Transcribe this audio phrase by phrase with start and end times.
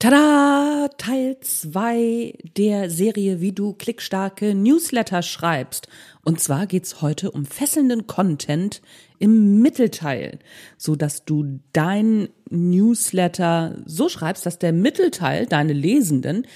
[0.00, 0.88] Tada!
[0.96, 5.88] Teil 2 der Serie, wie du klickstarke Newsletter schreibst.
[6.24, 8.80] Und zwar geht's heute um fesselnden Content
[9.18, 10.38] im Mittelteil,
[10.76, 16.46] so dass du dein Newsletter so schreibst, dass der Mittelteil, deine Lesenden,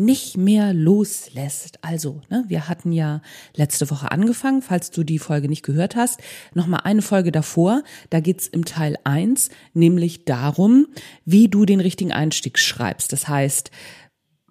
[0.00, 1.78] nicht mehr loslässt.
[1.82, 3.22] Also, ne, wir hatten ja
[3.54, 6.20] letzte Woche angefangen, falls du die Folge nicht gehört hast,
[6.54, 10.86] nochmal eine Folge davor, da geht's im Teil eins, nämlich darum,
[11.24, 13.12] wie du den richtigen Einstieg schreibst.
[13.12, 13.70] Das heißt,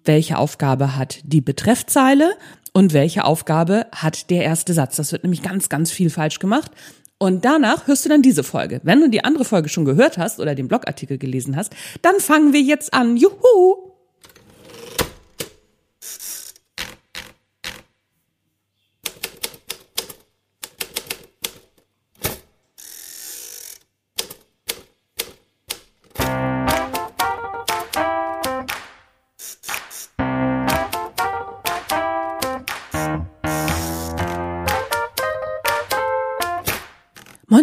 [0.04, 2.32] welche Aufgabe hat die Betreffzeile
[2.72, 4.96] und welche Aufgabe hat der erste Satz.
[4.96, 6.70] Das wird nämlich ganz, ganz viel falsch gemacht.
[7.18, 8.80] Und danach hörst du dann diese Folge.
[8.82, 12.54] Wenn du die andere Folge schon gehört hast oder den Blogartikel gelesen hast, dann fangen
[12.54, 13.18] wir jetzt an.
[13.18, 13.89] Juhu!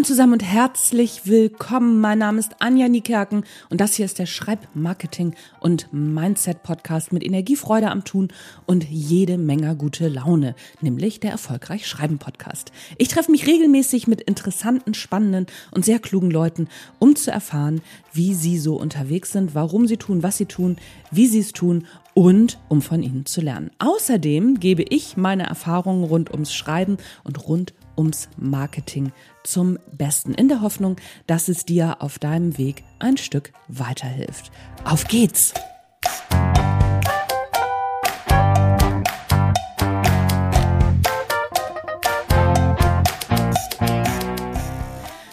[0.08, 2.00] Zusammen und herzlich willkommen.
[2.00, 7.26] Mein Name ist Anja Niekerken und das hier ist der Schreibmarketing und Mindset Podcast mit
[7.26, 8.30] Energiefreude am Tun
[8.66, 12.72] und jede Menge gute Laune, nämlich der Erfolgreich Schreiben Podcast.
[12.98, 16.70] Ich treffe mich regelmäßig mit interessanten, spannenden und sehr klugen Leuten,
[17.00, 17.82] um zu erfahren,
[18.14, 20.78] wie sie so unterwegs sind, warum sie tun, was sie tun,
[21.12, 23.72] wie sie es tun und um von ihnen zu lernen.
[23.80, 29.12] Außerdem gebe ich meine Erfahrungen rund ums Schreiben und rund ums Marketing
[29.44, 34.52] zum Besten, in der Hoffnung, dass es dir auf deinem Weg ein Stück weiterhilft.
[34.84, 35.54] Auf geht's!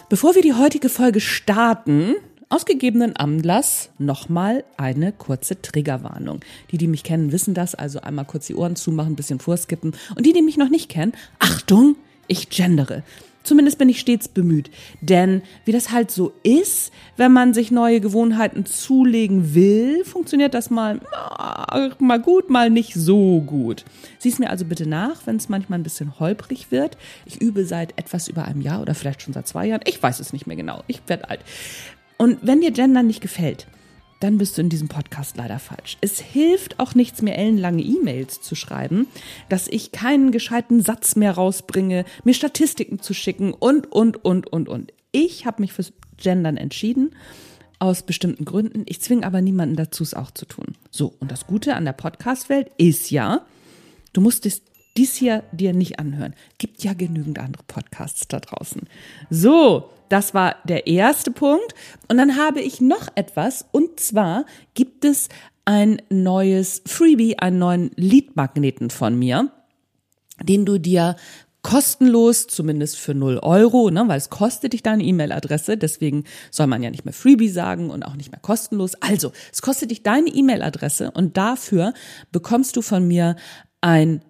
[0.07, 2.15] Bevor wir die heutige Folge starten,
[2.47, 6.39] aus gegebenen Anlass nochmal eine kurze Triggerwarnung.
[6.71, 9.93] Die, die mich kennen, wissen das, also einmal kurz die Ohren zumachen, ein bisschen vorskippen.
[10.15, 11.95] Und die, die mich noch nicht kennen, Achtung,
[12.27, 13.03] ich gendere.
[13.45, 14.71] Zumindest bin ich stets bemüht.
[15.01, 20.71] Denn wie das halt so ist, wenn man sich neue Gewohnheiten zulegen will, funktioniert das
[20.71, 20.99] mal,
[21.99, 23.85] mal gut, mal nicht so gut.
[24.17, 26.97] Sieh's mir also bitte nach, wenn es manchmal ein bisschen holprig wird.
[27.25, 29.81] Ich übe seit etwas über einem Jahr oder vielleicht schon seit zwei Jahren.
[29.85, 30.83] Ich weiß es nicht mehr genau.
[30.87, 31.41] Ich werde alt.
[32.17, 33.67] Und wenn dir Gender nicht gefällt,
[34.19, 35.97] dann bist du in diesem Podcast leider falsch.
[36.01, 39.07] Es hilft auch nichts mehr, ellenlange E-Mails zu schreiben,
[39.49, 44.69] dass ich keinen gescheiten Satz mehr rausbringe, mir Statistiken zu schicken und, und, und, und,
[44.69, 44.93] und.
[45.11, 47.15] Ich habe mich fürs Gendern entschieden,
[47.79, 48.83] aus bestimmten Gründen.
[48.87, 50.75] Ich zwinge aber niemanden dazu, es auch zu tun.
[50.91, 53.45] So, und das Gute an der Podcast-Welt ist ja,
[54.13, 54.61] du musst es
[54.97, 56.33] dies hier dir nicht anhören.
[56.57, 58.83] Gibt ja genügend andere Podcasts da draußen.
[59.29, 61.73] So, das war der erste Punkt.
[62.07, 63.65] Und dann habe ich noch etwas.
[63.71, 65.29] Und zwar gibt es
[65.65, 69.51] ein neues Freebie, einen neuen Leadmagneten von mir,
[70.41, 71.15] den du dir
[71.63, 76.83] kostenlos, zumindest für 0 Euro, ne, weil es kostet dich deine E-Mail-Adresse, deswegen soll man
[76.83, 78.93] ja nicht mehr Freebie sagen und auch nicht mehr kostenlos.
[79.01, 81.95] Also, es kostet dich deine E-Mail-Adresse und dafür
[82.31, 83.35] bekommst du von mir
[83.81, 84.21] ein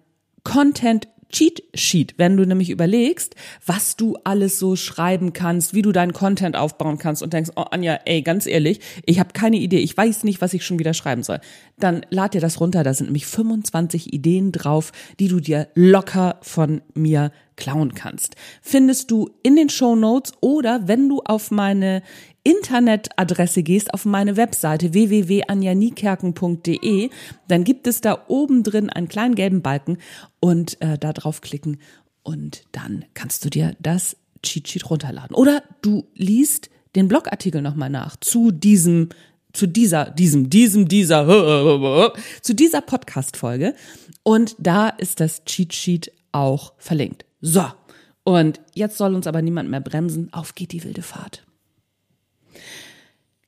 [0.46, 3.34] Content Cheat Sheet, wenn du nämlich überlegst,
[3.66, 7.64] was du alles so schreiben kannst, wie du deinen Content aufbauen kannst und denkst, oh
[7.68, 10.94] Anja, ey, ganz ehrlich, ich habe keine Idee, ich weiß nicht, was ich schon wieder
[10.94, 11.40] schreiben soll.
[11.80, 16.38] Dann lad dir das runter, da sind nämlich 25 Ideen drauf, die du dir locker
[16.42, 18.36] von mir klauen kannst.
[18.62, 22.02] Findest du in den Show Notes oder wenn du auf meine
[22.46, 27.10] Internetadresse gehst, auf meine Webseite www.anjanikerken.de,
[27.48, 29.98] dann gibt es da oben drin einen kleinen gelben Balken
[30.38, 31.80] und äh, da draufklicken
[32.22, 35.34] und dann kannst du dir das Cheat Sheet runterladen.
[35.34, 39.08] Oder du liest den Blogartikel nochmal nach zu diesem
[39.52, 42.12] zu dieser, diesem, diesem, dieser,
[42.42, 43.74] zu dieser Podcast-Folge.
[44.22, 47.24] Und da ist das Cheat Sheet auch verlinkt.
[47.40, 47.64] So.
[48.22, 50.30] Und jetzt soll uns aber niemand mehr bremsen.
[50.32, 51.45] Auf geht die wilde Fahrt.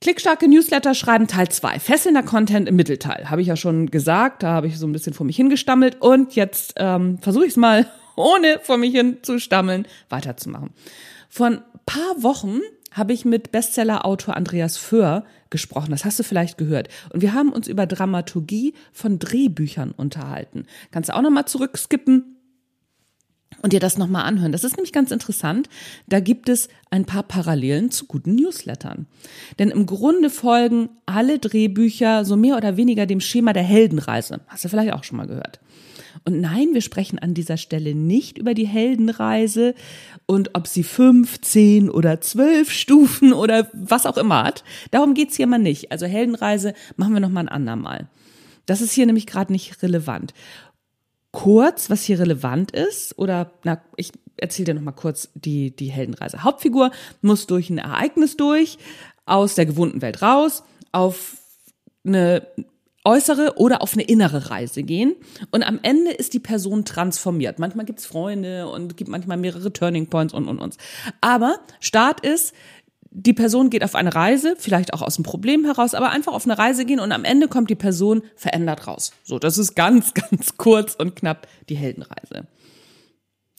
[0.00, 1.80] Klickstarke Newsletter schreiben Teil 2.
[1.80, 3.30] Fesselnder Content im Mittelteil.
[3.30, 6.36] Habe ich ja schon gesagt, da habe ich so ein bisschen vor mich hingestammelt und
[6.36, 10.70] jetzt ähm, versuche ich es mal, ohne vor mich hin zu stammeln, weiterzumachen.
[11.28, 12.60] Vor ein paar Wochen
[12.92, 15.90] habe ich mit Bestseller-Autor Andreas Föhr gesprochen.
[15.90, 16.88] Das hast du vielleicht gehört.
[17.12, 20.66] Und wir haben uns über Dramaturgie von Drehbüchern unterhalten.
[20.92, 22.37] Kannst du auch nochmal zurückskippen
[23.62, 24.52] und dir das nochmal anhören.
[24.52, 25.68] Das ist nämlich ganz interessant.
[26.06, 29.06] Da gibt es ein paar Parallelen zu guten Newslettern.
[29.58, 34.40] Denn im Grunde folgen alle Drehbücher so mehr oder weniger dem Schema der Heldenreise.
[34.46, 35.60] Hast du vielleicht auch schon mal gehört.
[36.24, 39.74] Und nein, wir sprechen an dieser Stelle nicht über die Heldenreise
[40.26, 44.64] und ob sie fünf, zehn oder zwölf Stufen oder was auch immer hat.
[44.90, 45.92] Darum geht's hier mal nicht.
[45.92, 48.08] Also Heldenreise machen wir noch mal ein andermal.
[48.66, 50.34] Das ist hier nämlich gerade nicht relevant.
[51.30, 55.90] Kurz, was hier relevant ist, oder na, ich erzähle dir noch mal kurz die, die
[55.90, 56.42] Heldenreise.
[56.42, 56.90] Hauptfigur
[57.20, 58.78] muss durch ein Ereignis durch,
[59.26, 61.36] aus der gewohnten Welt raus, auf
[62.04, 62.46] eine
[63.04, 65.14] äußere oder auf eine innere Reise gehen.
[65.50, 67.58] Und am Ende ist die Person transformiert.
[67.58, 70.76] Manchmal gibt's Freunde und gibt manchmal mehrere Turning Points und und und.
[71.20, 72.54] Aber Start ist,
[73.10, 76.44] die Person geht auf eine Reise, vielleicht auch aus dem Problem heraus, aber einfach auf
[76.44, 79.12] eine Reise gehen und am Ende kommt die Person verändert raus.
[79.24, 82.46] So, das ist ganz, ganz kurz und knapp die Heldenreise.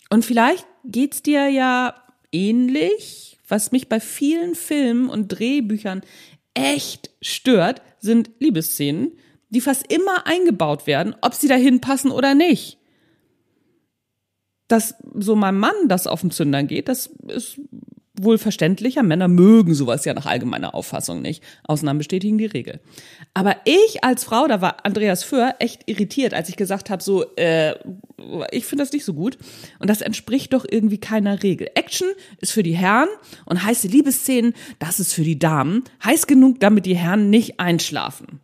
[0.10, 1.96] Und vielleicht geht's dir ja
[2.32, 6.02] ähnlich, was mich bei vielen Filmen und Drehbüchern
[6.54, 9.12] echt stört, sind Liebesszenen,
[9.50, 12.78] die fast immer eingebaut werden, ob sie dahin passen oder nicht.
[14.68, 17.60] Dass so meinem Mann das auf den Zündern geht, das ist
[18.24, 19.04] wohl verständlicher.
[19.04, 21.44] Männer mögen sowas ja nach allgemeiner Auffassung nicht.
[21.64, 22.80] Ausnahmen bestätigen die Regel.
[23.34, 27.26] Aber ich als Frau, da war Andreas Föhr echt irritiert, als ich gesagt habe, so,
[27.36, 27.76] äh,
[28.52, 29.38] ich finde das nicht so gut.
[29.80, 31.70] Und das entspricht doch irgendwie keiner Regel.
[31.76, 32.08] Action
[32.40, 33.10] ist für die Herren
[33.46, 35.84] und heiße Liebesszenen, das ist für die Damen.
[36.04, 38.42] Heiß genug, damit die Herren nicht einschlafen.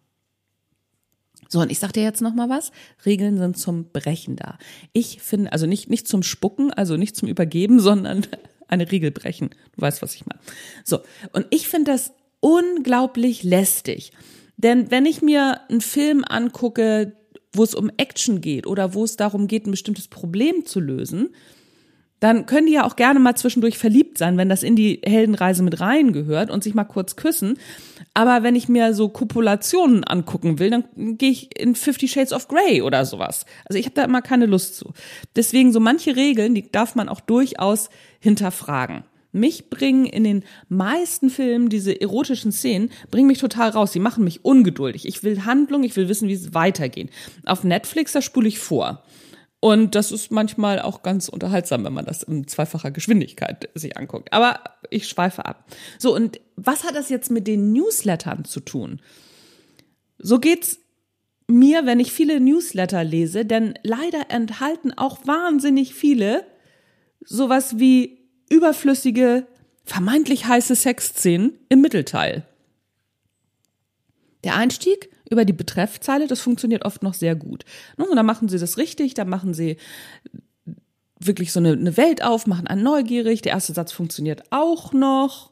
[1.47, 2.71] So, und ich sag dir jetzt noch mal was.
[3.05, 4.57] Regeln sind zum Brechen da.
[4.93, 8.25] Ich finde, also nicht, nicht zum Spucken, also nicht zum Übergeben, sondern
[8.67, 9.49] eine Regel brechen.
[9.75, 10.41] Du weißt, was ich meine.
[10.83, 10.99] So,
[11.33, 14.11] und ich finde das unglaublich lästig.
[14.57, 17.13] Denn wenn ich mir einen Film angucke,
[17.53, 21.29] wo es um Action geht oder wo es darum geht, ein bestimmtes Problem zu lösen,
[22.19, 25.63] dann können die ja auch gerne mal zwischendurch verliebt sein, wenn das in die Heldenreise
[25.63, 27.57] mit reingehört und sich mal kurz küssen.
[28.13, 32.47] Aber wenn ich mir so Kopulationen angucken will, dann gehe ich in Fifty Shades of
[32.47, 33.45] Grey oder sowas.
[33.65, 34.93] Also ich habe da immer keine Lust zu.
[35.35, 37.89] Deswegen so manche Regeln, die darf man auch durchaus
[38.19, 39.03] hinterfragen.
[39.33, 43.91] Mich bringen in den meisten Filmen diese erotischen Szenen, bringen mich total raus.
[43.91, 45.05] Sie machen mich ungeduldig.
[45.05, 47.09] Ich will Handlung, ich will wissen, wie es weitergeht.
[47.45, 49.03] Auf Netflix, da spule ich vor.
[49.65, 54.31] Und das ist manchmal auch ganz unterhaltsam, wenn man das in zweifacher Geschwindigkeit sich anguckt.
[54.31, 54.59] Aber
[54.91, 55.65] ich schweife ab.
[55.97, 59.01] So, und was hat das jetzt mit den Newslettern zu tun?
[60.19, 60.77] So geht's
[61.47, 66.45] mir, wenn ich viele Newsletter lese, denn leider enthalten auch wahnsinnig viele
[67.21, 68.19] sowas wie
[68.51, 69.47] überflüssige,
[69.83, 72.45] vermeintlich heiße Sexszenen im Mittelteil.
[74.43, 77.65] Der Einstieg über die Betreffzeile, das funktioniert oft noch sehr gut.
[77.97, 79.77] Und ne, dann machen sie das richtig, dann machen sie
[81.19, 85.51] wirklich so eine, eine Welt auf, machen einen neugierig, der erste Satz funktioniert auch noch.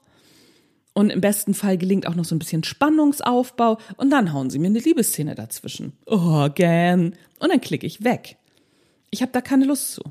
[0.94, 4.60] Und im besten Fall gelingt auch noch so ein bisschen Spannungsaufbau und dann hauen sie
[4.60, 5.94] mir eine Liebesszene dazwischen.
[6.06, 7.16] Oh, gern.
[7.40, 8.38] Und dann klicke ich weg.
[9.10, 10.04] Ich habe da keine Lust zu.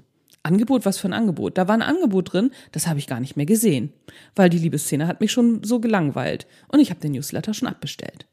[0.42, 1.56] Angebot, was für ein Angebot.
[1.56, 3.92] Da war ein Angebot drin, das habe ich gar nicht mehr gesehen,
[4.34, 8.26] weil die Liebesszene hat mich schon so gelangweilt und ich habe den Newsletter schon abbestellt.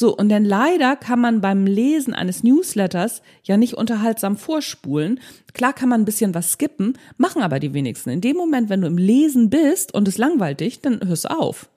[0.00, 5.20] So, und denn leider kann man beim Lesen eines Newsletters ja nicht unterhaltsam vorspulen.
[5.52, 8.08] Klar kann man ein bisschen was skippen, machen aber die wenigsten.
[8.08, 11.68] In dem Moment, wenn du im Lesen bist und es langweilt dich, dann hörst auf.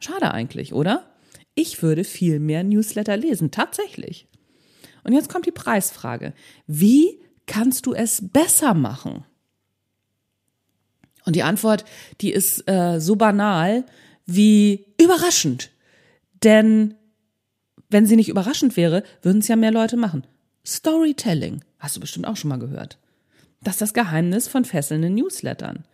[0.00, 1.10] Schade eigentlich, oder?
[1.54, 4.28] Ich würde viel mehr Newsletter lesen, tatsächlich.
[5.04, 6.32] Und jetzt kommt die Preisfrage.
[6.66, 9.26] Wie kannst du es besser machen?
[11.26, 11.84] Und die Antwort,
[12.22, 13.84] die ist äh, so banal
[14.24, 15.70] wie überraschend.
[16.42, 16.94] Denn
[17.88, 20.26] wenn sie nicht überraschend wäre, würden es ja mehr Leute machen.
[20.66, 21.62] Storytelling.
[21.78, 22.98] Hast du bestimmt auch schon mal gehört.
[23.62, 25.84] Das ist das Geheimnis von fesselnden Newslettern.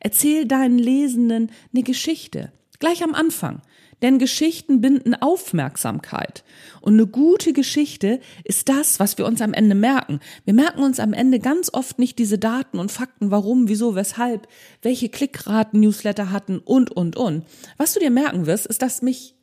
[0.00, 2.52] Erzähl deinen Lesenden eine Geschichte.
[2.78, 3.62] Gleich am Anfang.
[4.02, 6.44] Denn Geschichten binden Aufmerksamkeit.
[6.82, 10.20] Und eine gute Geschichte ist das, was wir uns am Ende merken.
[10.44, 14.48] Wir merken uns am Ende ganz oft nicht diese Daten und Fakten, warum, wieso, weshalb,
[14.82, 17.46] welche Klickraten Newsletter hatten und, und, und.
[17.78, 19.35] Was du dir merken wirst, ist, dass mich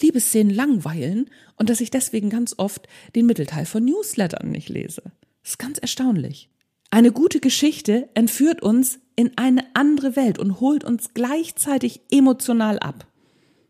[0.00, 5.02] Liebesszenen langweilen und dass ich deswegen ganz oft den Mittelteil von Newslettern nicht lese.
[5.42, 6.48] Das ist ganz erstaunlich.
[6.90, 13.06] Eine gute Geschichte entführt uns in eine andere Welt und holt uns gleichzeitig emotional ab.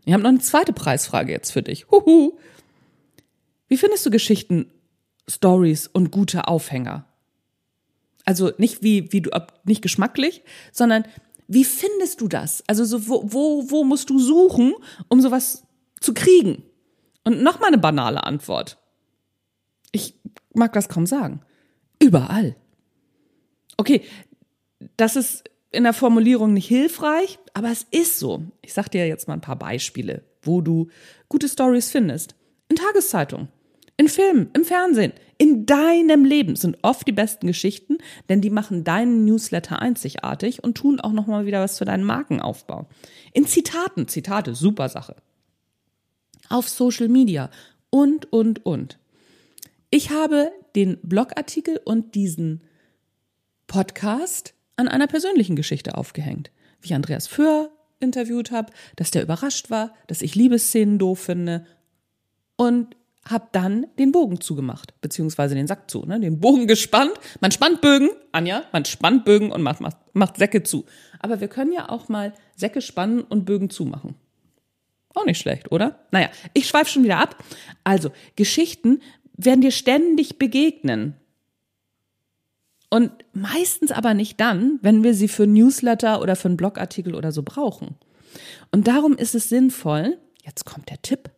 [0.05, 1.91] Ich habe noch eine zweite Preisfrage jetzt für dich.
[1.91, 2.33] Huhu.
[3.69, 4.67] Wie findest du Geschichten,
[5.29, 7.07] Stories und gute Aufhänger?
[8.25, 9.31] Also nicht wie, wie du,
[9.65, 11.05] nicht geschmacklich, sondern
[11.49, 12.63] wie findest du das?
[12.67, 14.75] Also so, wo, wo, wo musst du suchen,
[15.09, 15.64] um sowas
[16.05, 16.63] zu kriegen?
[17.25, 18.79] Und nochmal eine banale Antwort.
[19.93, 20.15] Ich
[20.55, 21.41] mag das kaum sagen.
[22.01, 22.57] Überall.
[23.77, 24.03] Okay,
[24.97, 28.45] das ist in der Formulierung nicht hilfreich, aber es ist so.
[28.63, 30.89] Ich sag dir jetzt mal ein paar Beispiele, wo du
[31.29, 32.37] gute Stories findest.
[32.69, 33.49] In Tageszeitungen,
[33.97, 38.85] In Filmen, im Fernsehen, in deinem Leben sind oft die besten Geschichten, denn die machen
[38.85, 42.87] deinen Newsletter einzigartig und tun auch nochmal wieder was für deinen Markenaufbau.
[43.33, 45.17] In Zitaten, Zitate, super Sache.
[46.49, 47.51] Auf Social Media
[47.91, 48.99] und, und, und.
[49.91, 52.63] Ich habe den Blogartikel und diesen
[53.67, 56.51] Podcast an einer persönlichen Geschichte aufgehängt.
[56.81, 57.71] Wie ich Andreas Föhr
[58.01, 61.67] interviewt habe, dass der überrascht war, dass ich Liebesszenen doof finde
[62.57, 62.97] und
[63.27, 66.21] habe dann den Bogen zugemacht, beziehungsweise den Sack zu, ne?
[66.21, 67.13] den Bogen gespannt.
[67.41, 70.85] Man spannt Bögen, Anja, man spannt Bögen und macht, macht, macht Säcke zu.
[71.21, 74.17] Aber wir können ja auch mal Säcke spannen und Bögen zumachen.
[75.15, 76.01] Auch nicht schlecht, oder?
[76.11, 77.43] Naja, ich schweife schon wieder ab.
[77.85, 79.01] Also, Geschichten
[79.37, 81.15] werden dir ständig begegnen.
[82.91, 87.33] Und meistens aber nicht dann, wenn wir sie für Newsletter oder für einen Blogartikel oder
[87.33, 87.97] so brauchen.
[88.71, 91.31] Und darum ist es sinnvoll, jetzt kommt der Tipp,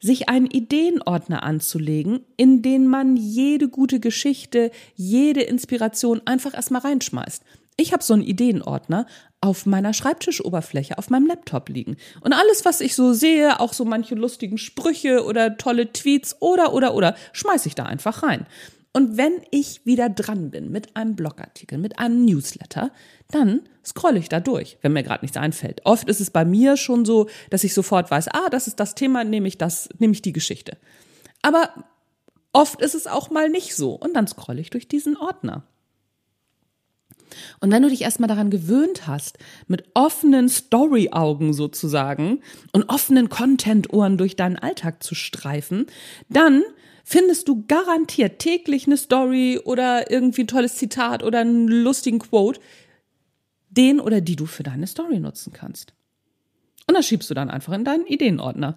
[0.00, 7.44] sich einen Ideenordner anzulegen, in den man jede gute Geschichte, jede Inspiration einfach erstmal reinschmeißt.
[7.80, 9.06] Ich habe so einen Ideenordner
[9.40, 11.96] auf meiner Schreibtischoberfläche, auf meinem Laptop liegen.
[12.20, 16.74] Und alles, was ich so sehe, auch so manche lustigen Sprüche oder tolle Tweets oder,
[16.74, 18.44] oder, oder, schmeiße ich da einfach rein.
[18.92, 22.90] Und wenn ich wieder dran bin mit einem Blogartikel, mit einem Newsletter,
[23.30, 25.80] dann scrolle ich da durch, wenn mir gerade nichts einfällt.
[25.86, 28.94] Oft ist es bei mir schon so, dass ich sofort weiß, ah, das ist das
[28.94, 30.76] Thema, nehme ich das, nehme ich die Geschichte.
[31.40, 31.70] Aber
[32.52, 35.64] oft ist es auch mal nicht so und dann scrolle ich durch diesen Ordner.
[37.60, 42.40] Und wenn du dich erstmal daran gewöhnt hast, mit offenen Story-Augen sozusagen
[42.72, 45.86] und offenen Content-Ohren durch deinen Alltag zu streifen,
[46.28, 46.62] dann
[47.04, 52.60] findest du garantiert täglich eine Story oder irgendwie ein tolles Zitat oder einen lustigen Quote,
[53.70, 55.92] den oder die du für deine Story nutzen kannst.
[56.86, 58.76] Und das schiebst du dann einfach in deinen Ideenordner.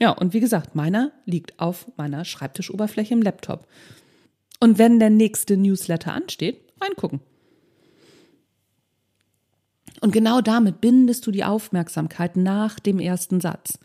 [0.00, 3.66] Ja, und wie gesagt, meiner liegt auf meiner Schreibtischoberfläche im Laptop.
[4.58, 7.20] Und wenn der nächste Newsletter ansteht, reingucken.
[10.00, 13.78] Und genau damit bindest du die Aufmerksamkeit nach dem ersten Satz.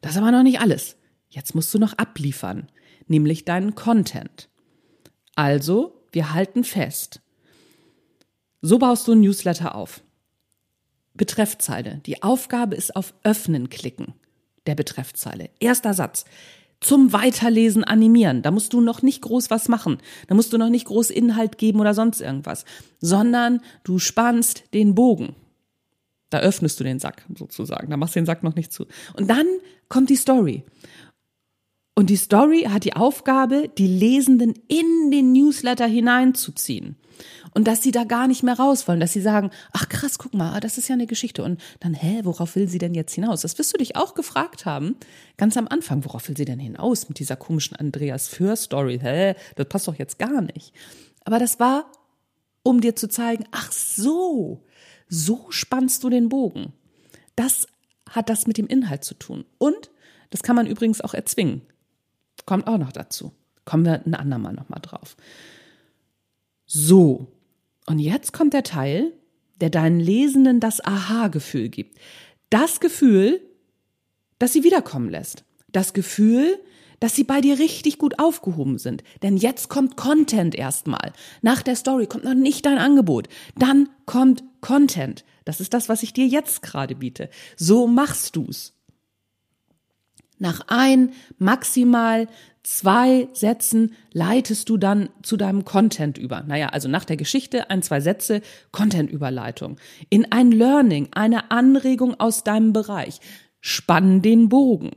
[0.00, 0.96] Das ist aber noch nicht alles.
[1.28, 2.68] Jetzt musst du noch abliefern
[3.08, 4.48] nämlich deinen Content.
[5.34, 7.20] Also, wir halten fest.
[8.60, 10.02] So baust du ein Newsletter auf.
[11.14, 12.00] Betreffzeile.
[12.06, 14.14] Die Aufgabe ist auf Öffnen klicken
[14.66, 15.50] der Betreffzeile.
[15.60, 16.24] Erster Satz.
[16.80, 18.42] Zum Weiterlesen animieren.
[18.42, 19.98] Da musst du noch nicht groß was machen.
[20.28, 22.64] Da musst du noch nicht groß Inhalt geben oder sonst irgendwas,
[23.00, 25.34] sondern du spannst den Bogen.
[26.30, 27.90] Da öffnest du den Sack sozusagen.
[27.90, 28.86] Da machst du den Sack noch nicht zu.
[29.14, 29.46] Und dann
[29.88, 30.64] kommt die Story.
[31.98, 36.96] Und die Story hat die Aufgabe, die Lesenden in den Newsletter hineinzuziehen.
[37.54, 40.32] Und dass sie da gar nicht mehr raus wollen, dass sie sagen, ach krass, guck
[40.32, 41.42] mal, das ist ja eine Geschichte.
[41.42, 43.40] Und dann, hä, worauf will sie denn jetzt hinaus?
[43.40, 44.94] Das wirst du dich auch gefragt haben,
[45.36, 49.00] ganz am Anfang, worauf will sie denn hinaus mit dieser komischen Andreas Für-Story?
[49.02, 50.72] Hä, das passt doch jetzt gar nicht.
[51.24, 51.90] Aber das war,
[52.62, 54.62] um dir zu zeigen, ach so,
[55.08, 56.72] so spannst du den Bogen.
[57.36, 57.66] Das
[58.08, 59.44] hat das mit dem Inhalt zu tun.
[59.58, 59.90] Und
[60.30, 61.62] das kann man übrigens auch erzwingen.
[62.46, 63.32] Kommt auch noch dazu.
[63.64, 65.16] Kommen wir ein andermal nochmal drauf.
[66.66, 67.26] So.
[67.86, 69.12] Und jetzt kommt der Teil,
[69.60, 71.98] der deinen Lesenden das Aha-Gefühl gibt.
[72.50, 73.40] Das Gefühl,
[74.38, 75.44] das sie wiederkommen lässt.
[75.70, 76.58] Das Gefühl,
[77.00, 79.02] dass sie bei dir richtig gut aufgehoben sind.
[79.22, 81.12] Denn jetzt kommt Content erstmal.
[81.42, 83.28] Nach der Story kommt noch nicht dein Angebot.
[83.56, 85.24] Dann kommt Content.
[85.44, 87.30] Das ist das, was ich dir jetzt gerade biete.
[87.56, 88.74] So machst du's.
[90.38, 92.28] Nach ein, maximal
[92.62, 96.42] zwei Sätzen leitest du dann zu deinem Content über.
[96.42, 99.78] Naja, also nach der Geschichte ein, zwei Sätze, Content-Überleitung.
[100.10, 103.20] In ein Learning, eine Anregung aus deinem Bereich.
[103.60, 104.90] Spann den Bogen.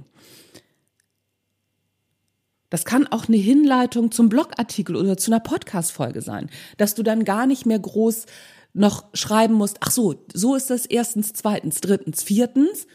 [2.71, 7.25] Das kann auch eine Hinleitung zum Blogartikel oder zu einer Podcast-Folge sein, dass du dann
[7.25, 8.25] gar nicht mehr groß
[8.73, 12.87] noch schreiben musst, ach so, so ist das erstens, zweitens, drittens, viertens,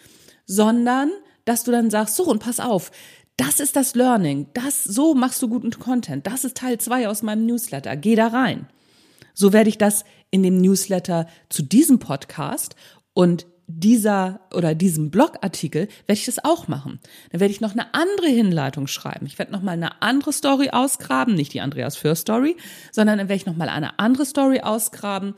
[0.46, 1.10] sondern
[1.44, 2.90] dass du dann sagst, so und pass auf,
[3.36, 7.22] das ist das Learning, das, so machst du guten Content, das ist Teil zwei aus
[7.22, 8.66] meinem Newsletter, geh da rein.
[9.34, 12.74] So werde ich das in dem Newsletter zu diesem Podcast
[13.12, 17.00] und dieser oder diesem Blogartikel werde ich das auch machen.
[17.30, 19.26] Dann werde ich noch eine andere Hinleitung schreiben.
[19.26, 22.56] Ich werde noch mal eine andere Story ausgraben, nicht die Andreas Für Story,
[22.92, 25.34] sondern dann werde ich noch mal eine andere Story ausgraben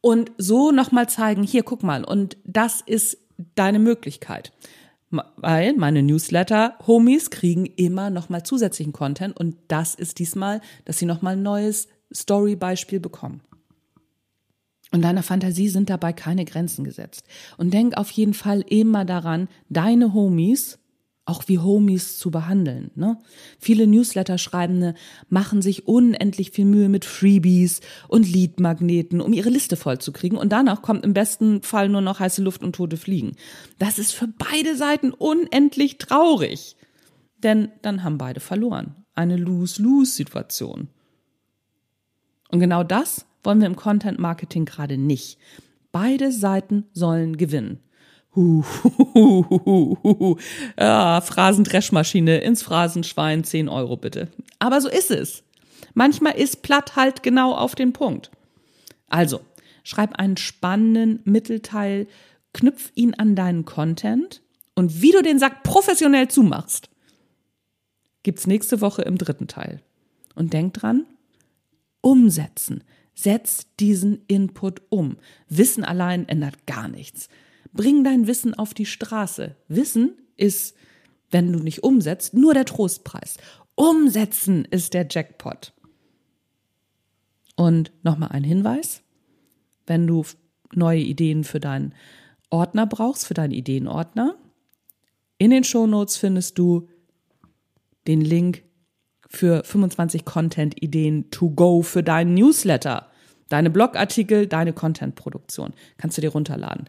[0.00, 3.18] und so noch mal zeigen, hier guck mal und das ist
[3.54, 4.52] deine Möglichkeit
[5.10, 11.34] weil meine Newsletter-Homies kriegen immer nochmal zusätzlichen Content und das ist diesmal, dass sie nochmal
[11.34, 13.42] ein neues Story-Beispiel bekommen.
[14.92, 17.24] Und deiner Fantasie sind dabei keine Grenzen gesetzt.
[17.56, 20.80] Und denk auf jeden Fall immer daran, deine Homies
[21.30, 22.90] auch wie Homies zu behandeln.
[22.96, 23.18] Ne?
[23.58, 24.94] Viele Newsletter-Schreibende
[25.28, 30.36] machen sich unendlich viel Mühe mit Freebies und Leadmagneten, um ihre Liste vollzukriegen.
[30.36, 33.36] Und danach kommt im besten Fall nur noch heiße Luft und tote Fliegen.
[33.78, 36.76] Das ist für beide Seiten unendlich traurig.
[37.42, 38.96] Denn dann haben beide verloren.
[39.14, 40.88] Eine Lose-Lose-Situation.
[42.50, 45.38] Und genau das wollen wir im Content Marketing gerade nicht.
[45.92, 47.80] Beide Seiten sollen gewinnen.
[50.78, 54.28] Ja, Phrasendreschmaschine ins Phrasenschwein, 10 Euro bitte.
[54.58, 55.42] Aber so ist es.
[55.94, 58.30] Manchmal ist platt halt genau auf den Punkt.
[59.08, 59.40] Also,
[59.82, 62.06] schreib einen spannenden Mittelteil,
[62.52, 64.42] knüpf ihn an deinen Content
[64.76, 66.88] und wie du den Sack professionell zumachst,
[68.22, 69.82] gibt's nächste Woche im dritten Teil.
[70.36, 71.06] Und denk dran,
[72.00, 72.84] umsetzen.
[73.22, 75.16] Setz diesen Input um.
[75.48, 77.28] Wissen allein ändert gar nichts.
[77.72, 79.56] Bring dein Wissen auf die Straße.
[79.68, 80.74] Wissen ist,
[81.30, 83.36] wenn du nicht umsetzt, nur der Trostpreis.
[83.74, 85.72] Umsetzen ist der Jackpot.
[87.56, 89.02] Und nochmal ein Hinweis.
[89.86, 90.24] Wenn du
[90.74, 91.94] neue Ideen für deinen
[92.48, 94.34] Ordner brauchst, für deinen Ideenordner,
[95.38, 96.88] in den Shownotes findest du
[98.06, 98.64] den Link
[99.28, 103.09] für 25 Content-Ideen to go für deinen Newsletter,
[103.50, 105.74] deine Blogartikel, deine Content-Produktion.
[105.98, 106.88] Kannst du dir runterladen.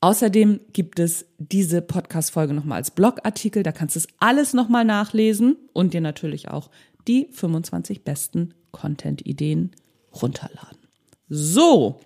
[0.00, 3.62] Außerdem gibt es diese Podcast-Folge nochmal als Blogartikel.
[3.62, 6.70] Da kannst du es alles nochmal nachlesen und dir natürlich auch
[7.06, 9.72] die 25 besten Content-Ideen
[10.20, 10.78] runterladen.
[11.28, 12.00] So,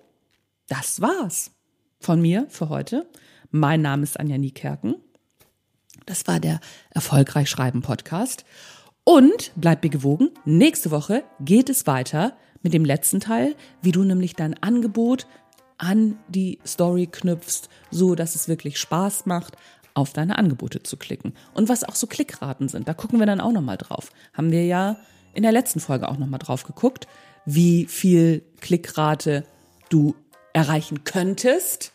[0.67, 1.51] das war's
[1.99, 3.09] von mir für heute.
[3.49, 4.95] Mein Name ist Anja Niekerken.
[6.05, 6.59] Das war der
[6.91, 8.43] Erfolgreich Schreiben Podcast.
[9.05, 14.03] Und bleib mir gewogen, nächste Woche geht es weiter mit dem letzten Teil, wie du
[14.03, 15.27] nämlich dein Angebot
[15.77, 19.55] an die Story knüpfst, so dass es wirklich Spaß macht,
[19.93, 21.35] auf deine Angebote zu klicken.
[21.53, 24.11] Und was auch so Klickraten sind, da gucken wir dann auch nochmal drauf.
[24.33, 24.97] Haben wir ja
[25.35, 27.07] in der letzten Folge auch nochmal drauf geguckt,
[27.45, 29.45] wie viel Klickrate
[29.89, 30.15] du
[30.53, 31.91] erreichen könntest,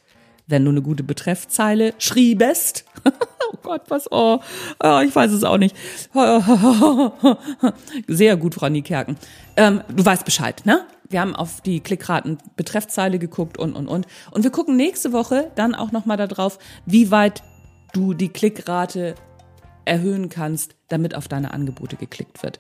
[0.47, 2.85] wenn du eine gute Betreffzeile schriebest.
[3.05, 4.39] oh Gott, was, oh,
[4.83, 5.75] oh, ich weiß es auch nicht.
[8.07, 9.17] Sehr gut, Frau Niekerken.
[9.61, 10.87] Ähm, du weißt Bescheid, ne?
[11.11, 14.07] Wir haben auf die Klickraten Betreffzeile geguckt und, und, und.
[14.31, 17.43] Und wir gucken nächste Woche dann auch nochmal darauf, wie weit
[17.93, 19.17] du die Klickrate
[19.85, 22.59] erhöhen kannst, damit auf deine Angebote geklickt wird.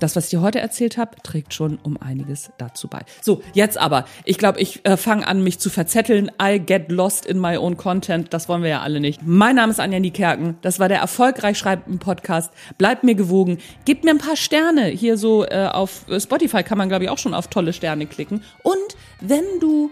[0.00, 3.00] Das, was ich dir heute erzählt habe, trägt schon um einiges dazu bei.
[3.20, 4.06] So, jetzt aber.
[4.24, 6.30] Ich glaube, ich äh, fange an, mich zu verzetteln.
[6.42, 8.32] I get lost in my own content.
[8.32, 9.20] Das wollen wir ja alle nicht.
[9.22, 10.56] Mein Name ist Anja Niekerken.
[10.62, 12.50] Das war der Erfolgreich Schreiben Podcast.
[12.78, 13.58] Bleibt mir gewogen.
[13.84, 14.86] Gebt mir ein paar Sterne.
[14.86, 18.42] Hier so äh, auf Spotify kann man, glaube ich, auch schon auf tolle Sterne klicken.
[18.62, 19.90] Und wenn du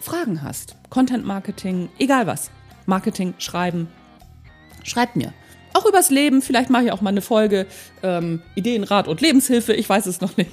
[0.00, 2.50] Fragen hast, Content Marketing, egal was,
[2.86, 3.88] Marketing, Schreiben,
[4.82, 5.34] schreib mir
[5.74, 6.42] auch übers Leben.
[6.42, 7.66] Vielleicht mache ich auch mal eine Folge
[8.02, 9.74] ähm, Ideenrat und Lebenshilfe.
[9.74, 10.50] Ich weiß es noch nicht.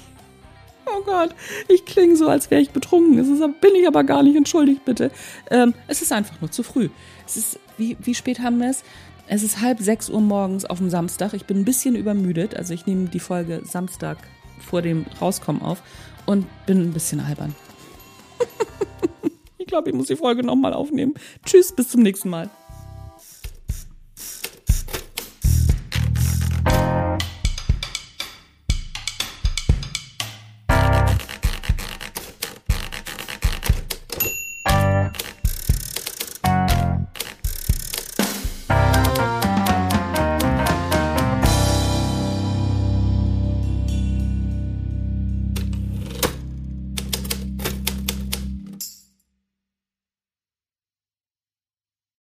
[0.86, 1.34] Oh Gott,
[1.68, 3.16] ich klinge so, als wäre ich betrunken.
[3.16, 4.36] Das ist, bin ich aber gar nicht.
[4.36, 5.10] Entschuldigt bitte.
[5.50, 6.88] Ähm, es ist einfach nur zu früh.
[7.26, 8.82] Es ist, wie, wie spät haben wir es?
[9.28, 11.34] Es ist halb sechs Uhr morgens auf dem Samstag.
[11.34, 12.56] Ich bin ein bisschen übermüdet.
[12.56, 14.18] Also ich nehme die Folge Samstag
[14.58, 15.82] vor dem Rauskommen auf
[16.26, 17.54] und bin ein bisschen albern.
[19.58, 21.14] ich glaube, ich muss die Folge nochmal aufnehmen.
[21.44, 22.50] Tschüss, bis zum nächsten Mal.